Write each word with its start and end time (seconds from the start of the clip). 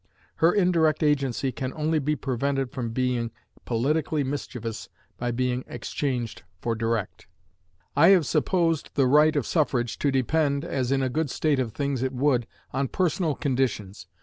Her 0.37 0.51
indirect 0.51 1.03
agency 1.03 1.51
can 1.51 1.71
only 1.73 1.99
be 1.99 2.15
prevented 2.15 2.71
from 2.71 2.89
being 2.89 3.29
politically 3.65 4.23
mischievous 4.23 4.89
by 5.19 5.29
being 5.29 5.63
exchanged 5.67 6.41
for 6.59 6.73
direct. 6.73 7.27
I 7.95 8.07
have 8.07 8.25
supposed 8.25 8.95
the 8.95 9.05
right 9.05 9.35
of 9.35 9.45
suffrage 9.45 9.99
to 9.99 10.09
depend, 10.09 10.65
as 10.65 10.91
in 10.91 11.03
a 11.03 11.09
good 11.09 11.29
state 11.29 11.59
of 11.59 11.73
things 11.73 12.01
it 12.01 12.13
would, 12.13 12.47
on 12.73 12.87
personal 12.87 13.35
conditions. 13.35 14.07